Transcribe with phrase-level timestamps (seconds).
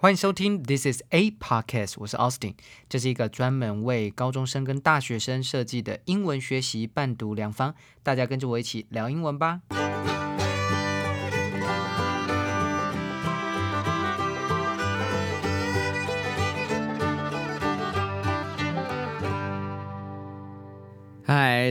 [0.00, 2.54] 欢迎收听 This is a podcast，我是 Austin，
[2.88, 9.62] 这是一个专门为高中生跟大学生设计的英文学习伴读良方，大家跟着我一起聊英文吧。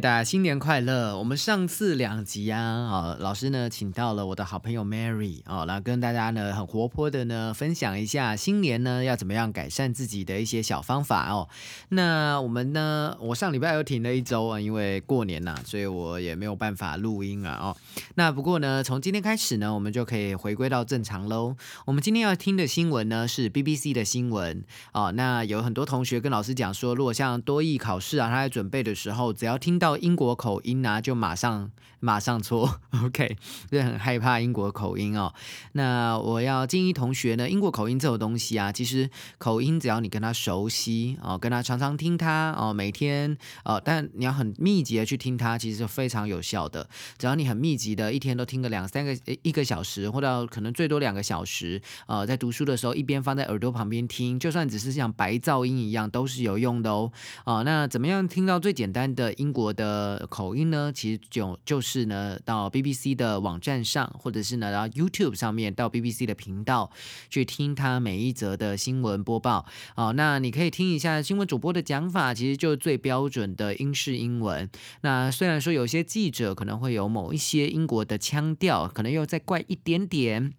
[0.01, 1.17] 大家新年快乐！
[1.17, 11.49] 我们上次两集啊，啊，老师呢请到了我的好朋友 Mary 哦，来跟大家呢很活泼的呢分享一下新年呢要怎么样改善自己的一些小方法哦。
[11.89, 17.77] 那我们呢，我上礼拜又停了一周啊，因为过年呐，所以我也没有办法录音啊哦。
[18.15, 21.55] 那不过呢，从今天开始呢，我们就可以回归到正常喽。
[21.85, 25.11] 我们今天要听的新闻呢是 BBC 的新闻哦。
[25.13, 33.37] 那有很多同学跟老师讲说，如果像多艺考试啊，他在准备的时候，只要听到到英国口音啊，就马上 马上错， OK，
[33.71, 35.33] 就很害怕英国口音哦。
[35.71, 46.87] 那我要建议同学呢，英国口音这种东西啊，其实口音只要你跟他熟悉哦，跟他常常听他哦，每天哦，但你要很密集的去听他，其实是非常有效的。
[47.17, 57.11] 只要你很密集的一天都听个两三个一个小时，或者可能最多两个小时，呃，在读书的时候一边放在耳朵旁边听，就算只是像白噪音一样，都是有用的哦。
[57.45, 60.91] 哦，那怎么样听到最简单的英国的口音呢？
[60.93, 66.91] 其实就就是呢，到 BBC 的网站上，或者是呢到 YouTube 上面，到 BBC 的频道
[67.29, 69.65] 去听它每一则的新闻播报。
[69.95, 74.69] 哦，那你可以听一下新闻主播的讲法，其实就是最标准的英式英文。
[75.01, 80.53] 那虽然说有些记者可能会有某一些英国的腔调，可能又再怪一点点。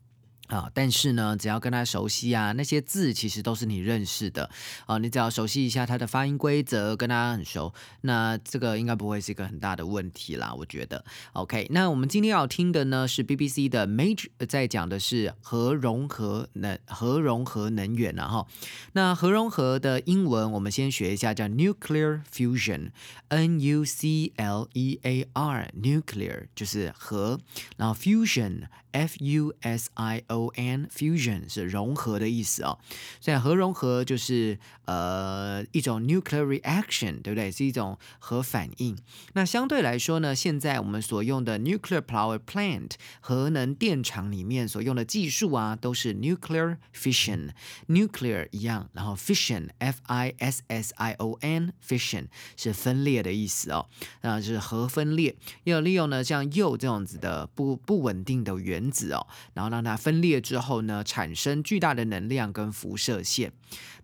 [0.49, 4.51] 啊，但是呢，只要跟他熟悉啊，那些字其实都是你认识的
[4.87, 11.05] 啊，你只要熟悉一下他的发音规则，跟他很熟，那这个应该不会是一个很大的问题啦，我觉得。
[11.35, 18.47] OK，那我们今天要听的呢是 BBC 的 Major 在讲的是核融合能核融合能源啊哈。
[18.93, 27.39] 那核融合的英文我们先学一下，叫 Nuclear Fusion，N U C L E A R，Nuclear 就是核，
[27.77, 28.69] 然后 Fusion。
[28.91, 32.79] F U S I O o n fusion 是融合的意思哦，
[33.21, 37.51] 所以核融合就是呃一种 nuclear reaction，对不对？
[37.51, 38.97] 是一种核反应。
[39.33, 42.91] 那相对来说呢，现在我们所用的 nuclear power plant
[43.21, 47.51] 核能电厂里面所用的技术啊，都是 nuclear fission。
[47.89, 52.27] nuclear 一样，然后 fission F I S S I O N fission
[52.57, 53.87] 是分裂的意思哦，
[54.21, 55.35] 那就是核分裂，
[55.65, 63.53] 要利用呢像铀这样子的不不稳定的原子哦，然后让它分裂之后呢，产生巨大的能量跟辐射线。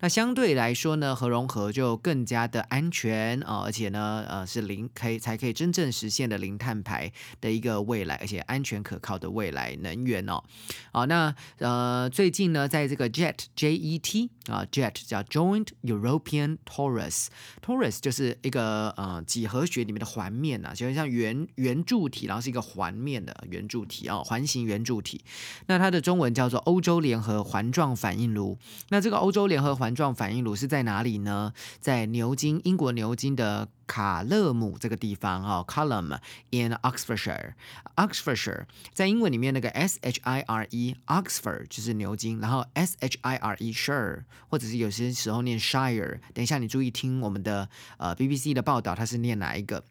[0.04, 7.10] 那相对来说呢，核融合就更加的安全啊，而且呢，呃，是零可以才可以真正实现的零碳排
[7.40, 10.44] 的一个未来，而且安全可靠的未来能源哦。
[10.92, 25.24] 好，那呃，最近呢，在这个 JET J E T 啊，JET 叫 Joint European Torus，Torus 就是一个呃几何学里面的环面呐，就像圆圆柱体，然后是一个环面的圆柱体啊，环形圆柱体。
[25.64, 28.58] 那它的中文叫做欧洲联合环状反应炉。
[28.90, 31.52] 那这个欧洲联合环状反应炉是在哪里呢？
[31.80, 36.18] 在牛津，英国牛津的卡勒姆这个地方哈，Column
[36.50, 45.58] in Oxfordshire，Oxfordshire 在英文里面那个 S H I R E，Oxford 就是牛津，然后 S H I R E shire，或者是有些时候念
[45.58, 47.68] shire，等一下你注意听我们的
[47.98, 49.84] 呃 BBC 的报道，它是念哪一个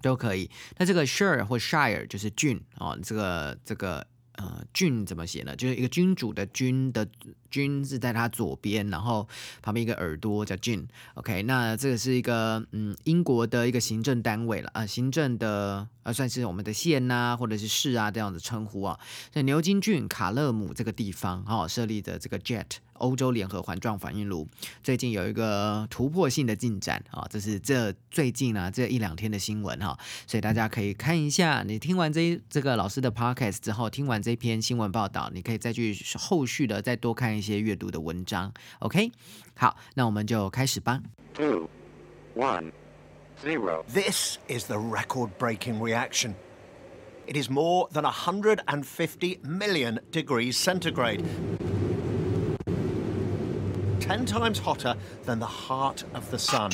[0.00, 0.50] 都可以。
[0.78, 4.06] 那这个 shire 或 shire 就是郡哦，这个这个
[4.38, 5.54] 呃郡怎么写呢？
[5.54, 7.06] 就是一个君主的君的。
[7.50, 9.26] 君是在他左边，然后
[9.62, 10.86] 旁边一个耳朵叫郡。
[11.14, 19.00] OK，那这个是一个嗯英国的一个行政单位了啊，行政的呃算是我们的县呐或者是市啊这样子称呼啊。
[19.30, 22.66] 在牛津郡卡勒姆这个地方哦设立的这个 JET
[22.98, 24.46] 欧洲联合环状反应炉，
[24.82, 31.62] 最近有一个突破性的进展啊，这是这最近啊这一两天的新闻哈，所以大家可以看一下。
[31.66, 37.38] 你听完这这个老师的 Podcast 之后，听完这篇新闻报道，你可以再去后续的再多看。
[37.38, 39.12] 一些阅读的文章，OK，
[39.54, 41.00] 好，那我们就开始吧。
[41.34, 41.68] Two,
[42.34, 42.72] one,
[43.40, 43.84] zero.
[43.84, 46.34] This is the record breaking reaction.
[47.28, 51.22] It is more than 150 million degrees centigrade.
[54.08, 56.70] 10 times hotter than the heart of the sun.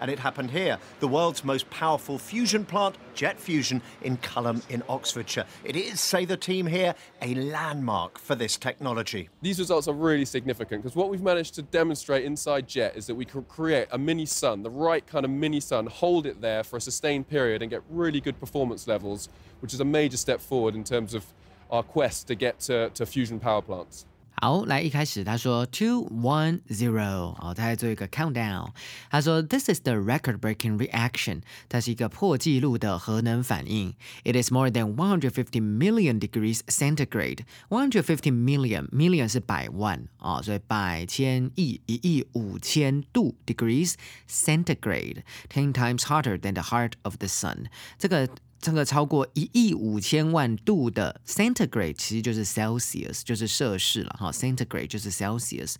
[0.00, 4.84] And it happened here, the world's most powerful fusion plant, Jet Fusion, in Culham in
[4.88, 5.44] Oxfordshire.
[5.64, 9.28] It is, say the team here, a landmark for this technology.
[9.42, 13.16] These results are really significant because what we've managed to demonstrate inside Jet is that
[13.16, 16.62] we can create a mini sun, the right kind of mini sun, hold it there
[16.62, 19.28] for a sustained period and get really good performance levels,
[19.58, 21.26] which is a major step forward in terms of
[21.72, 24.06] our quest to get to, to fusion power plants.
[24.37, 28.71] 好，来一开始他说 two one zero，哦，他在做一个 countdown。
[29.09, 33.93] 他说 This is the record-breaking reaction，它是一个破纪录的核能反应。
[34.25, 37.45] It is more than one hundred fifty million degrees centigrade.
[37.69, 43.93] One hundred fifty million million 是百万啊、哦，所以百千亿一亿五千度 degrees
[44.27, 47.67] centigrade, ten times hotter than the heart of the sun。
[47.97, 48.27] 这个
[48.60, 55.76] 这个超过一亿五千万度的 centigrade 其实就是 Celsius，就是摄氏了哈，centigrade 就是 Celsius。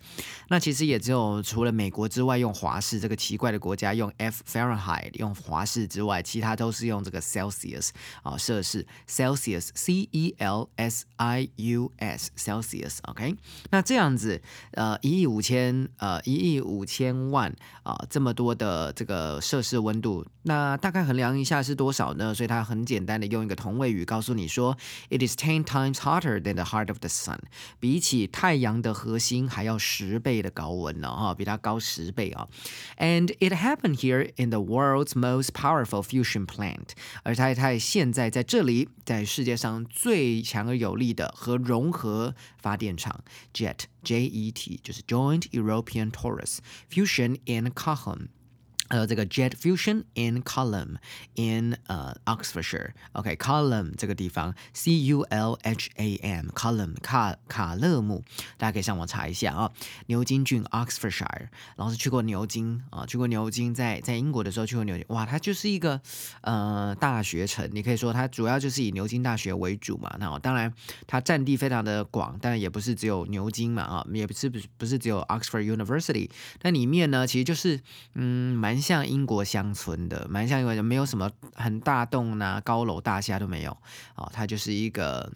[0.47, 7.89] 那其实也只有除了美国之外用华氏这个奇怪的国家用 F Fahrenheit 用华氏之外，其他都是用这个 Celsius
[8.23, 13.35] 啊摄氏 Celsius C E L S I U S Celsius OK。
[13.71, 14.41] 那这样子
[14.71, 17.53] 呃一亿五千呃一亿五千万
[17.83, 22.33] 啊这么多的这个摄氏温度，那大概衡量一下是多少呢？
[22.33, 24.76] 所以它很简单的用一个同位语告诉你说，
[25.10, 27.38] It is ten times hotter than the heart of the sun，
[27.78, 32.48] 比起太阳的核心还要十倍的高温呢，哈，比它高十倍啊。
[32.98, 36.90] And it happened here in the world's most powerful fusion plant，
[37.22, 43.22] 而它它现在在这里，在世界上最强而有力的核融合发电厂
[43.52, 46.58] JET J E T 就是 Joint European Torus
[46.90, 47.70] Fusion in
[48.89, 49.09] 还有。
[49.09, 50.97] 这个 Jet Fusion in Column
[51.33, 58.23] in 呃 Oxfordshire，OK，Column、这个地方，C U L H A M，Column 卡卡勒姆，
[58.57, 59.71] 大家可以上网查一下啊。
[60.05, 61.47] 牛津郡 Oxfordshire，
[61.77, 65.99] 老师去过牛津啊，去过牛津，在在英国的时候去过牛津，哇，它就是一个
[66.41, 70.15] 呃大学城，你可以说它主要就是以牛津大学为主嘛。
[70.19, 70.71] 那当然
[71.07, 76.29] 它占地非常的广，当然也不是只有牛津嘛啊，也不是不是不是只有 Oxford University，
[76.61, 77.81] 那里面呢其实就是
[78.13, 78.78] 嗯蛮。
[78.81, 83.71] 像英国乡村的，蛮像英国，没有什么很大栋啊、高楼大厦都没有
[84.15, 85.31] 哦，它就是一个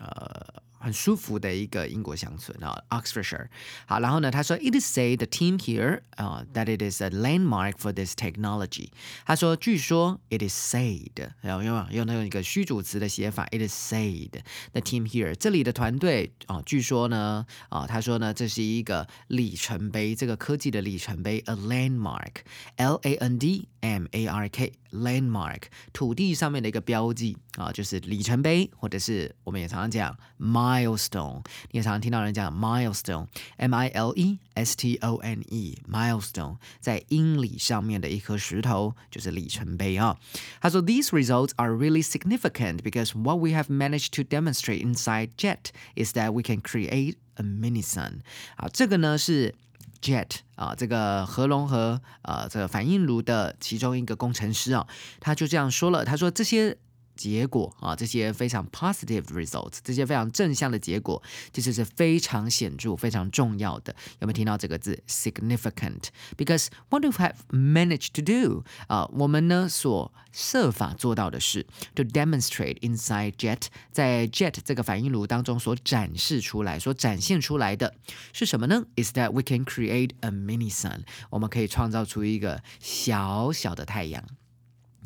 [0.00, 0.61] 呃。
[0.81, 3.47] 很舒服的一个英国乡村啊，Oxfordshire。
[3.87, 8.89] 好，然后呢，他说，It is say the team here 啊、uh, that it is a landmark for this technology。
[9.25, 14.29] 他说，据说 it is said，然后用用用一个虚主词的写法，it is said
[14.71, 33.75] the team here 这里的团队啊、呃，据说呢啊、呃，他说呢，这是一个里程碑，这个科技的里程碑，a landmark，L A N D M A R K。landmark 土地上面的一个标记啊，就是里程碑，或者是我们也常常讲 milestone，你也常常听到人讲 milestone，M
[33.75, 40.17] I L E S T O N E，milestone 在英里上面的一颗石头就是里程碑啊。
[40.61, 46.31] 他说，These results are really significant because what we have managed to demonstrate inside JET is that
[46.31, 48.21] we can create a mini sun。
[48.55, 49.53] 啊，这个呢是。
[50.02, 54.86] Jet 啊，这个核融合啊，这个反应炉的其中一个工程师啊，
[55.20, 56.76] 他就这样说了，他说这些。
[57.22, 61.22] 结果啊，这些非常 positive results，这些非常正向的结果，
[61.52, 63.94] 其实是非常显著、非常重要的。
[64.18, 71.64] 有没有听到这个字 significant？Because what do we have managed to do 啊，我们呢所设法做到的是
[71.94, 77.94] to demonstrate inside jet，在 jet 这个反应炉当中所展示出来、所展现出来的
[78.32, 81.02] 是什么呢？Is that we can create a mini sun？
[81.30, 84.24] 我们可以创造出一个小小的太阳。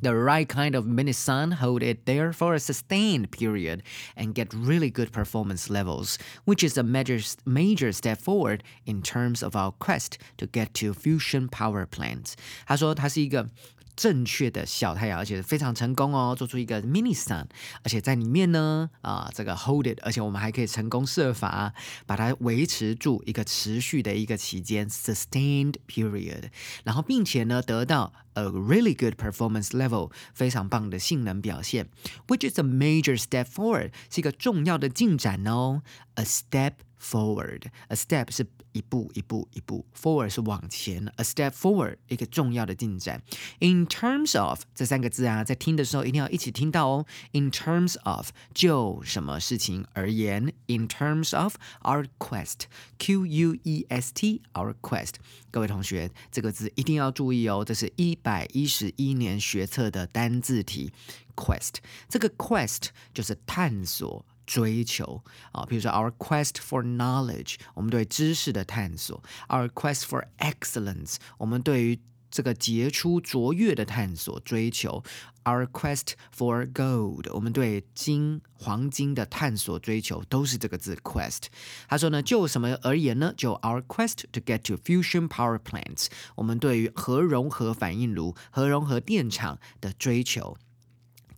[0.01, 3.83] the right kind of mini sun hold it there for a sustained period
[4.15, 9.43] and get really good performance levels, which is a major, major step forward in terms
[9.43, 12.35] of our quest to get to fusion power plants.
[12.65, 13.47] 他说它是一个
[13.95, 17.45] 正确的小太阳，而且非常成功哦，做出一个 mini sun，
[17.83, 21.73] 而且在里面呢，啊，这个 hold it，而且我们还可以成功设法
[22.05, 26.45] 把它维持住一个持续的一个期间 sustained period，
[26.83, 31.89] 然后并且呢得到 a really good performance level，非常棒的性能表现，
[32.27, 35.83] which is a major step forward，是一个重要的进展哦，
[36.15, 36.73] a step。
[37.00, 37.62] forward.
[37.88, 43.22] A step 是一步一步一步，forward 是往前，a step forward 一个重要的进展。
[43.60, 47.06] In terms of 这三个字啊，在听的时候一定要一起听到哦。
[47.32, 55.14] In terms of 就什么事情而言，In terms of our quest，Q U E S T our quest。
[55.50, 60.92] 各位同学，这个字一定要注意哦，这是一百一十一年学测的单字题。
[61.34, 61.74] Quest
[62.08, 64.24] 这个 quest 就是探索。
[64.46, 65.22] 追求
[65.52, 71.98] 啊，比如说 our quest for knowledge，我们对知识的探索；our quest for excellence，我们对于
[72.30, 75.02] 这个杰出卓越的探索追求
[75.44, 81.44] ；our quest for gold，我们对金黄金的探索追求，都是这个字 quest。
[81.88, 83.32] 他说呢，就什么而言呢？
[83.36, 90.58] 就 our quest to get to fusion power plants，我们对于核融合反应炉、核融合电厂的追求。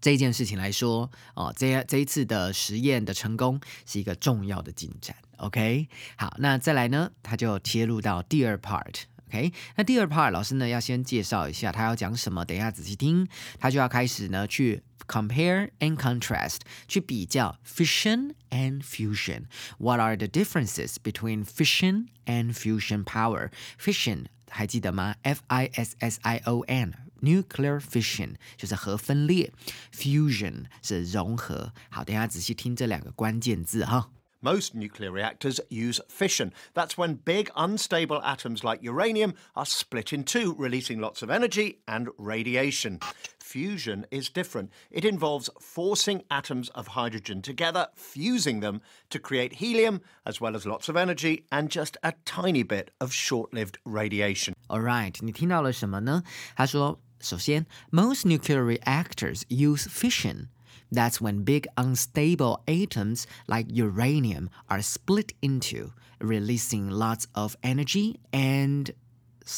[0.00, 5.16] 这件事情来说，哦，这这一次的实验的成功是一个重要的进展。
[5.38, 9.02] OK，好，那再来呢，他就切入到第二 part。
[9.28, 13.28] OK，那第二 part 老师呢要先介绍一下他要讲什么，等一下仔细听，
[13.58, 19.42] 他就要开始呢去 compare and contrast，去比较 fission and fusion。
[19.78, 23.50] What are the differences between fission and fusion power?
[23.78, 26.94] Fission 还记得吗？F I S S I O N。
[27.21, 29.51] Nuclear fission 就是核分裂，
[29.93, 31.73] fusion 是融合。
[31.89, 34.09] 好，等一下仔细听这两个关键字哈。
[34.41, 36.51] Most nuclear reactors use fission.
[36.73, 41.77] That's when big, unstable atoms like uranium are split in two, releasing lots of energy
[41.85, 42.99] and radiation.
[43.39, 44.67] Fusion is different.
[44.91, 48.81] It involves forcing atoms of hydrogen together, fusing them
[49.11, 53.13] to create helium, as well as lots of energy and just a tiny bit of
[53.13, 54.55] short lived radiation.
[54.67, 56.21] All right，你听到了什么呢？
[56.57, 60.48] 他说， 首先，most nuclear reactors use fission.
[60.90, 68.92] That's when big unstable atoms like uranium are split into, releasing lots of energy and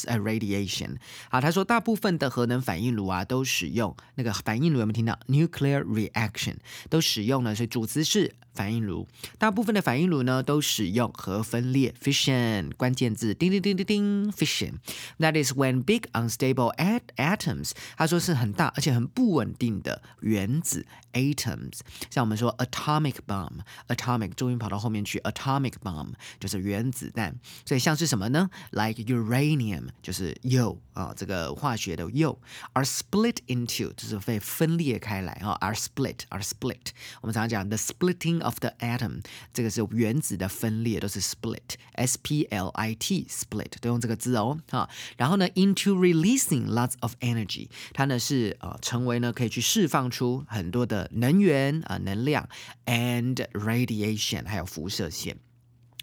[0.06, 0.96] 呃 radiation。
[1.30, 6.56] 好，他说大部分的核能反应炉啊都使用那个反应炉有没有听到 nuclear reaction
[6.90, 7.54] 都使用呢？
[7.54, 9.06] 所以主词是反应炉，
[9.38, 28.48] 大部分的反应炉呢都使用核分裂 fission 关键字叮叮叮叮叮 fission。That is when big unstable at atoms，他说是很大而且很不稳定的原子 atoms，像我们说 atomic bomb，atomic 重音跑到后面去，atomic bomb 就是原子弹，所以像是什么呢？
[28.70, 32.37] Like uranium 就是铀啊，这个化学的铀
[32.73, 36.91] ，are split into 就是被分裂开来啊，are split are split。
[37.21, 39.23] 我们常常讲 the splitting of the atom，
[39.53, 44.89] 这个是原子的分裂，都是 split，s p l i t split 都用这个字哦啊。
[45.17, 52.47] 然后呢，into releasing lots of energy，它呢是呃成为呢可以去释放出很多的能源啊、能量
[52.85, 55.37] ，and radiation 还有辐射线。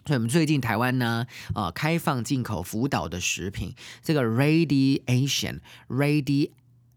[0.08, 6.52] 所以我们最近台湾呢，呃，开放进口福岛的食品，这个 radiation radi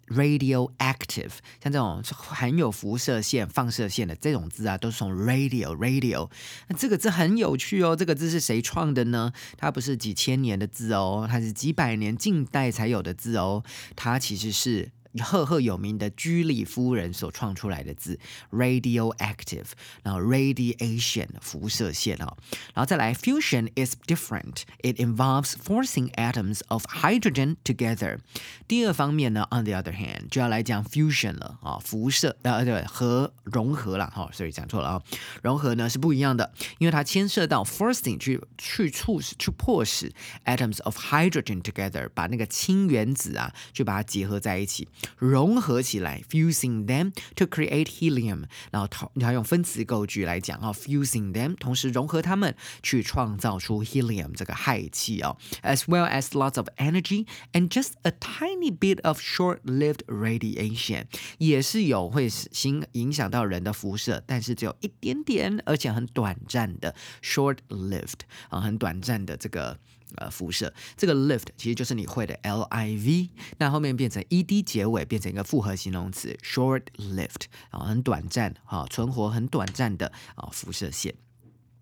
[0.07, 6.29] radioactive，像这种含有辐射线、放射线的这种字啊，都是从 radio radio。
[6.69, 9.33] 那这个字很有趣哦，这个字是谁创的呢？
[9.57, 13.61] 它不是几千年的字哦，它是几百年近代才有的字哦，
[13.97, 14.91] 它其实是。
[15.19, 18.19] 赫赫有名的居里夫人所创出来的字
[18.51, 19.65] ，radioactive，
[20.03, 22.37] 然后 radiation 辐射线哦，
[22.73, 24.61] 然后再来 fusion is different.
[24.81, 28.19] It involves forcing atoms of hydrogen together.
[28.67, 35.03] 第二方面呢，on the other hand 就要来讲 fusion 了啊，辐射呃对核融合了哈，所以讲错了啊，
[35.43, 40.13] 融合呢是不一样的，因为它牵涉到 forcing 去去促使去迫使
[40.45, 44.87] atoms of hydrogen together 把那个氢原子啊去把它结合在一起。
[45.16, 58.12] 融合起来，fusing them to create helium，然后它它用分词构句来讲啊，fusing them，同时融合它们去创造出 helium 这个氦气哦，as well as lots of energy and just a
[58.12, 61.04] tiny bit of short-lived radiation，
[61.38, 62.28] 也是有会
[62.64, 69.78] 影影响到人的辐射，但是只有一点点，而且很短暂的 short-lived 啊，很短暂的这个。
[70.17, 81.15] 呃，辐射这个 lift 其实就是你会的 L I V，那后面变成 E D 结尾，变成一个复合形容词 short lived 啊，很短暂啊，存活很短暂的啊辐射线。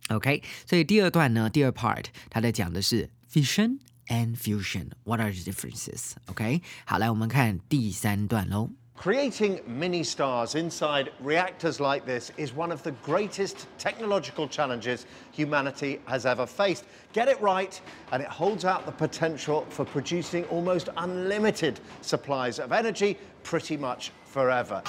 [0.10, 4.90] OK，所以第二段呢，第二 part 它在讲的是 fission and fusion。
[5.04, 6.14] What are the differences?
[6.26, 8.72] OK，好，来我们看第三段喽。
[9.00, 16.26] Creating mini stars inside reactors like this is one of the greatest technological challenges humanity has
[16.26, 16.84] ever faced.
[17.14, 17.80] Get it right,
[18.12, 24.12] and it holds out the potential for producing almost unlimited supplies of energy pretty much
[24.26, 24.84] forever.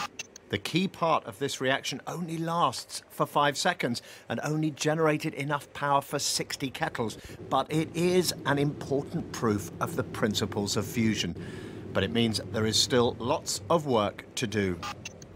[0.48, 5.72] The key part of this reaction only lasts for five seconds and only generated enough
[5.72, 7.16] power for 60 kettles,
[7.48, 11.36] but it is an important proof of the principles of fusion.
[11.92, 14.78] But it means there is still lots of work to do.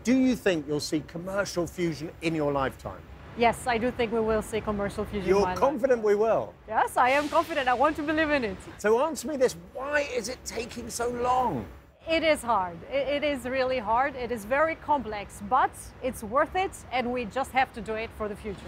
[0.04, 3.00] Do you think you'll see commercial fusion in your lifetime?
[3.36, 5.28] Yes, I do think we will see commercial fusion.
[5.28, 5.58] You're my life.
[5.58, 6.54] confident we will.
[6.68, 7.66] Yes, I am confident.
[7.68, 8.56] I want to believe in it.
[8.78, 11.66] So answer me this why is it taking so long?
[12.08, 12.76] It is hard.
[12.92, 14.14] It, is really hard.
[14.14, 15.70] It is very complex, but
[16.02, 18.60] it's worth it, and we just have to do it for the future.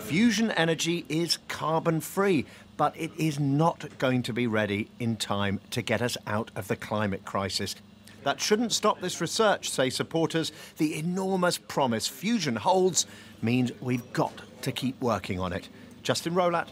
[0.00, 2.44] Fusion energy is carbon free,
[2.76, 6.68] but it is not going to be ready in time to get us out of
[6.68, 7.74] the climate crisis.
[8.22, 10.52] That shouldn't stop this research, say supporters.
[10.76, 13.06] The enormous promise fusion holds
[13.40, 15.70] means we've got to keep working on it.
[16.02, 16.68] Justin Rolat,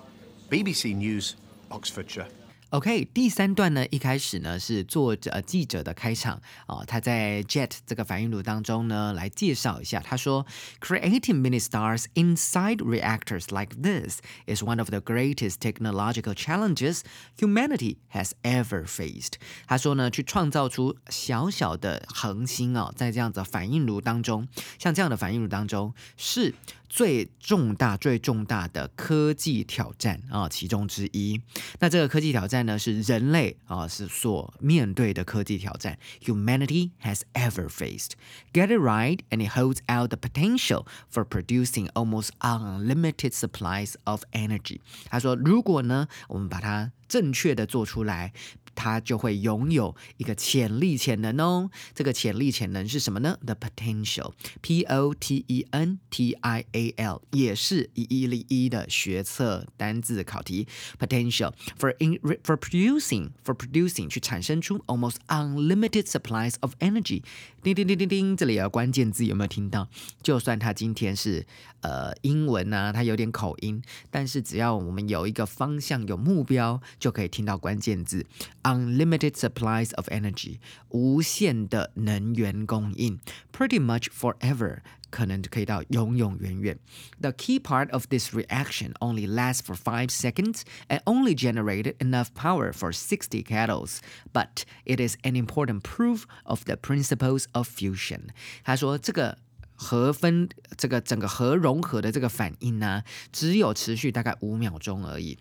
[0.51, 1.37] BBC News,
[1.71, 2.27] Oxfordshire.
[2.75, 10.45] OK，第三段呢，一开始呢是作者、呃、记者的开场啊、他在 JET 这个反应炉当中呢来介绍一下，他说
[10.81, 17.03] ，Creating mini stars inside reactors like this is one of the greatest technological challenges
[17.39, 19.35] humanity has ever faced。
[19.69, 24.49] 他说呢，去创造出小小的恒星哦，在这样子反应炉当中，
[24.81, 26.53] 像这样的反应炉当中是。
[26.95, 31.41] 最重大、最重大的科技挑战啊，其中之一。
[31.81, 38.11] 那这个科技挑战呢，是人类啊是所面对的科技挑战，humanity has ever faced.
[38.53, 44.23] Get it right, and it holds out the potential for producing almost unlimited supplies of
[44.31, 44.79] energy.
[45.11, 48.33] 他说，如果呢，我们把它正确的做出来。
[48.75, 51.71] 它就会拥有一个潜力潜能哦。
[51.95, 60.67] 这个潜力潜能是什么呢？The potential，P O T E N T I A L，也是一一零一的学测单字考题。
[60.99, 67.23] Potential for in for producing for producing 去产生出 almost unlimited supplies of energy。
[67.63, 69.89] 叮叮叮叮叮，这里有关键字有没有听到？
[70.23, 71.47] 就算它今天是
[71.81, 78.27] 呃英文呢、啊，它有点口音，但是只要我们有一个方向、有目标，就可以听到关键字。
[78.64, 83.20] unlimited supplies of energy，无限的能源供应，
[83.52, 84.80] pretty much forever。
[85.12, 86.78] 可能可以到永永远远。
[87.20, 92.72] The key part of this reaction only lasts for five seconds and only generated enough power
[92.72, 98.30] for 60 kettles, but it is an important proof of the principles of fusion.
[98.64, 99.40] 他说这个。
[99.82, 105.38] 核分这个整个核融合的这个反应呢，只有持续大概五秒钟而已。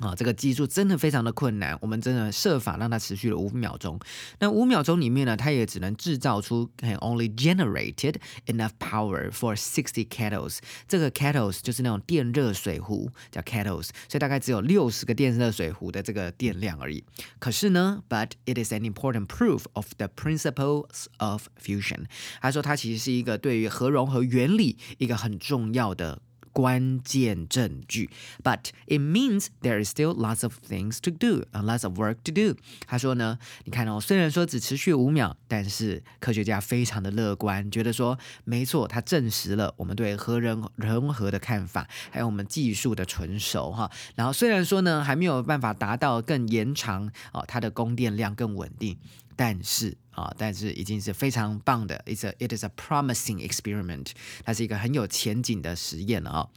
[0.00, 3.96] 啊，这个技术真的非常的困难，我们真的设法让它持续了五秒钟。
[4.40, 10.58] 那五秒钟里面呢，它也只能制造出 can only generated enough power for sixty kettles。
[10.88, 17.04] 这个 kettles 就是那种电热水壶，叫 kettles，所以大概只有六十个电热水壶的这个电量而已。
[17.38, 22.06] 可是呢，but it is an important proof of the principles of fusion。
[22.40, 26.20] 他说它其实是一个对于核融合原理一个很重要的。
[26.54, 28.08] 关键证据
[28.42, 32.32] ，but it means there is still lots of things to do, a lots of work to
[32.32, 32.56] do。
[32.86, 43.90] 他说呢，你看哦，虽然说只持续五秒，但是科学家非常的乐观，觉得说没错，它证实了我们对核人融合的看法，还有我们技术的纯熟哈。
[44.14, 48.96] 然后虽然说呢，还没有办法达到更延长哦，它的供电量更稳定，
[49.35, 49.97] 但是。
[50.11, 54.07] 啊，但是已经是非常棒的，it's a it is a promising experiment，
[54.43, 56.49] 它是一个很有前景的实验了啊。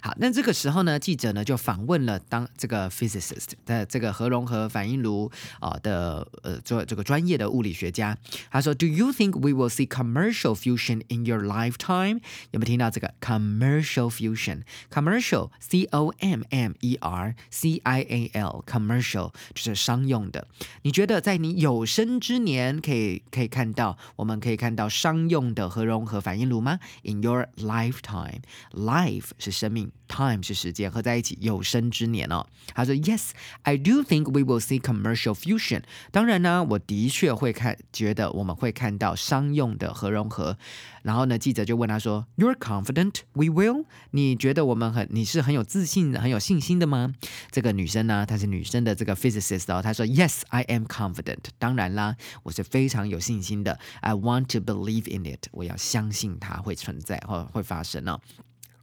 [0.00, 8.16] 好，那这个时候呢，记者呢就访问了当这个 physicist 的这个核融合反应炉啊的呃做这个专业的物理学家，
[8.52, 12.20] 他说，Do you think we will see commercial fusion in your lifetime？
[12.52, 20.46] 有没有听到这个 commercial fusion？commercial c o m m e r c i a l commercial 就是商用的。
[20.82, 32.47] 你觉得在你有生 之年可以可以看到，我们可以看到商用的核融合反应炉吗？In your lifetime，life 是生命，time 是时间，合在一起有生之年哦。
[32.73, 35.81] 他说，Yes，I do think we will see commercial fusion。
[36.11, 40.57] 当然呢，我的确会看，觉得我们会看到商用的核融合。
[41.01, 43.83] 然后呢，记者就问他说，You're confident we will？
[44.11, 47.13] 你觉得我们很，你是很有自信、很有信心的吗？
[47.51, 51.39] 这个女生呢，她是女生的这个 physicist 哦，她说，Yes，I am confident。
[51.59, 52.12] 当然啦，
[52.43, 53.79] 我是非常有信心的。
[54.01, 55.47] I want to believe in it。
[55.51, 58.19] 我要相信它会存在或会发生哦。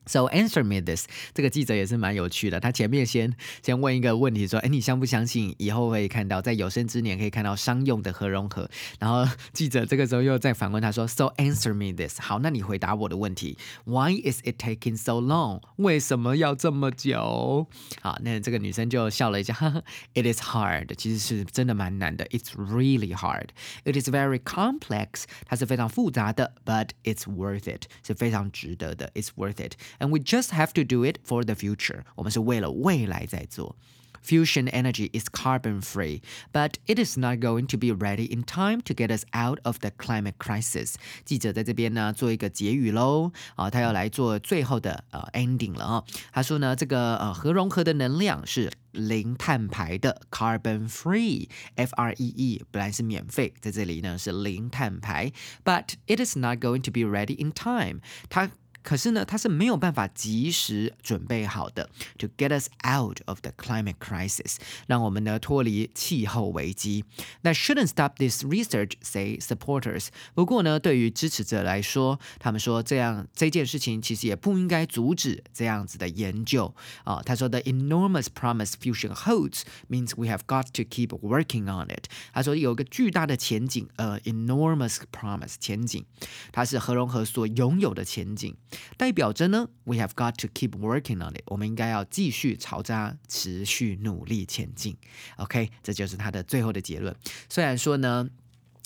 [0.07, 2.59] So answer me this，这个记者也是蛮有趣的。
[2.59, 3.33] 他前面先
[3.63, 13.57] 先问一个问题，说：“哎，你相不相信以后会看到在有生之年可以看到商用的核融合？”然后 记者这个时候又再反问他说：“So answer me this，好，那你回答我的问题。
[13.85, 15.61] Why is it taking so long？
[15.77, 17.69] 为什么要这么久？”
[18.03, 19.83] 好，那这个女生就笑了一下 哈哈
[20.15, 22.25] ，“It is hard，其实是真的蛮难的。
[22.27, 23.49] It's really hard.
[23.85, 29.11] It is very complex，它是非常复杂的，but it's worth it，是非常值得的。
[29.15, 32.04] It's worth it。” And we just have to do it for the future.
[32.16, 33.76] 我们是为了未来在做。
[34.24, 38.96] Fusion energy is carbon free, but it is not going to be ready in time to
[38.96, 40.96] get us out of the climate crisis.
[41.24, 46.04] 记者在这边呢做一个结语喽，啊，他要来做最后的呃 ending 了啊。
[46.32, 55.32] 他说呢，这个呃核融合的能量是零碳排的 carbon free，F R E E 本来是免费，在这里呢是零碳排，
[55.64, 58.00] but it is not going to be ready in time.
[58.28, 58.50] 它
[58.84, 61.90] 可是呢，它是没有办法及时准备好的，
[62.20, 67.04] to get us out of the climate crisis，让我们呢脱离气候危机。
[67.42, 70.10] That shouldn't stop this research, say supporters。
[70.36, 76.72] 不过呢，对于支持者来说，他们说这样这件事情其实也不应该阻止这样子的研究
[77.06, 77.24] 啊。
[77.26, 82.04] 他说，The enormous promise fusion holds means we have got to keep working on it。
[82.32, 86.06] 他说有个巨大的前景，呃，enormous promise 前景，
[86.52, 88.56] 它是核融合所拥有的前景。
[88.97, 94.97] 代表着呢，we have got to keep working on it，我们应该要继续朝着持续努力前进。
[95.37, 97.15] OK，这就是它的最后的结论。
[97.49, 98.29] 虽然说呢。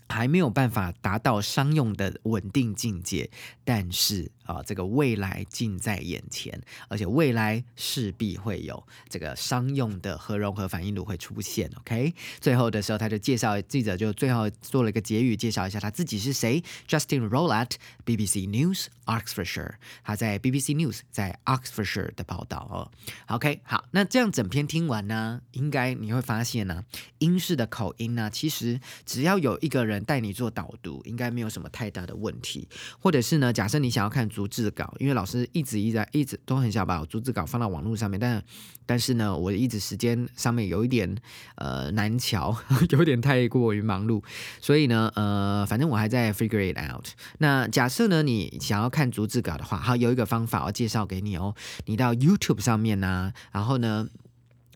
[0.07, 3.31] 还没有办法达到商用的稳定境界，
[3.65, 11.71] 但是啊，这个未来近在眼前，而且未来势必会有这个商用的核融合反应炉会出现。
[11.81, 22.91] OK，最后的时候他就介绍记者就最后做了一个结语，介绍一下他自己是谁，Justin Rowlatt，BBC News Oxfordshire，他在 BBC News 在 Oxfordshire 的报道哦。
[23.35, 26.85] OK，好，那这样整篇听完呢，应该你会发现呢，
[27.19, 30.05] 英式的口音呢，其实只要有一个人。
[30.05, 32.69] 带你做导读，应该没有什么太大的问题。
[33.01, 38.43] 或者是呢，假设你想要看逐字稿，因为老师一直一直一直都很想把逐字稿放到网络上面，但
[38.85, 41.17] 但是呢，我一直时间上面有一点
[41.55, 42.55] 呃难瞧，
[42.91, 44.23] 有点太过于忙碌，
[44.61, 47.07] 所以呢，呃，反正我还在 figure it out。
[47.39, 51.55] 那假设呢，你想要看逐字稿的话，好，有一个方法我介绍给你哦，
[51.87, 54.09] 你到 YouTube 上面呢，然后呢。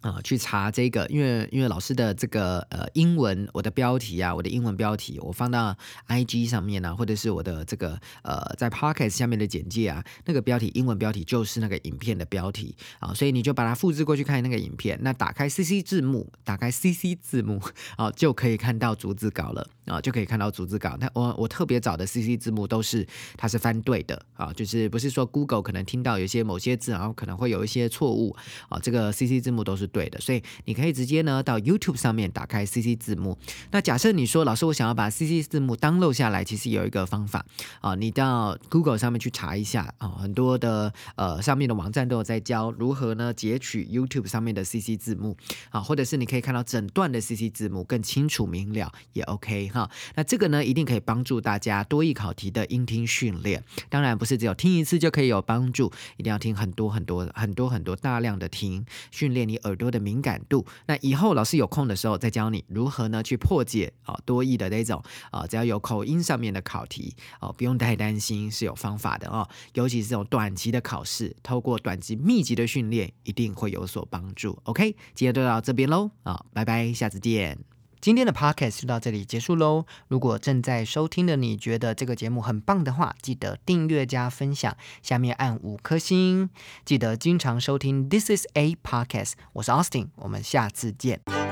[0.00, 17.61] 啊，去查这个，因为因为老师的这个呃英文，我的标题啊，我的英文标题，我放到 I G 上面啊，或者是我的这个呃在 Podcast 下面的简介啊，那个标题英文标题就是那个影片的标题啊，所以你就把它复制过去看那个影片，那打开 C C 字幕，打开 C C 字幕
[17.96, 20.96] 啊，就可以看到逐字稿了啊，就可以看到逐字稿。
[21.00, 23.04] 那我我特别找的 C C 字幕都是
[23.37, 28.37] 它是翻对的啊，就是不是说 Google 可能听到有些某些字，然后可能会有一些错误
[28.68, 29.88] 啊，这个 C C 字幕都是。
[29.88, 33.37] 对的，所以你可以直接呢到 YouTube 上面打开 CC 字幕。
[33.70, 37.44] 那假设你说老师，我想要把 CC 字幕 download 下来，其实有一个方法
[37.81, 45.37] 啊，你到 Google 上面去查一下啊，很多的呃上面的网站都有在教如何呢截取 YouTube 上面的 CC 字幕
[45.70, 49.90] 啊，或者是你可以看到整段的 CC 字幕更清楚明了也 OK 哈。
[50.14, 53.64] 那这个呢一定可以帮助大家多义考题的音听训练。
[53.88, 59.77] 当然不是只有听一次就可以有帮助，一定要听很多很多很多很多大量的听训练你耳。
[59.78, 69.48] 多的敏感度，那以后老师有空的时候再教你如何呢去破解啊多义的那种啊，只要有口音上面的考题哦，不用太担心，是有方法的哦。
[69.74, 74.58] 尤其是这种短期的考试，透过短期密集的训练，一定会有所帮助。
[74.64, 77.77] OK，今天就到这边喽啊，拜拜，下次见。
[78.00, 79.84] 今天的 podcast 就到这里结束喽。
[80.08, 86.50] 如果正在收听的你觉得这个节目很棒的话，记得订阅加分享，下面按五颗星。
[86.84, 89.32] 记得经常收听 This is a podcast。
[89.54, 91.47] 我是 Austin，我们下次见。